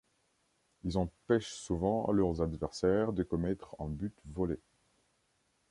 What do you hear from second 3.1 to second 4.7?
de commettre un but volé.